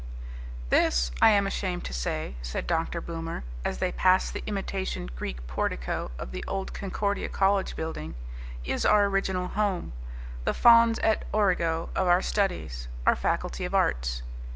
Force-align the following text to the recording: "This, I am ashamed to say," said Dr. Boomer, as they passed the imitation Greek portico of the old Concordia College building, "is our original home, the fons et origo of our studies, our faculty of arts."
"This, 0.71 1.11
I 1.21 1.29
am 1.29 1.45
ashamed 1.45 1.83
to 1.85 1.93
say," 1.93 2.33
said 2.41 2.65
Dr. 2.65 3.01
Boomer, 3.01 3.43
as 3.63 3.77
they 3.77 3.91
passed 3.91 4.33
the 4.33 4.43
imitation 4.47 5.11
Greek 5.15 5.45
portico 5.45 6.09
of 6.17 6.31
the 6.31 6.43
old 6.47 6.73
Concordia 6.73 7.29
College 7.29 7.75
building, 7.75 8.15
"is 8.65 8.83
our 8.83 9.05
original 9.05 9.49
home, 9.49 9.93
the 10.43 10.55
fons 10.55 10.99
et 11.03 11.25
origo 11.31 11.91
of 11.95 12.07
our 12.07 12.23
studies, 12.23 12.87
our 13.05 13.15
faculty 13.15 13.63
of 13.63 13.75
arts." 13.75 14.23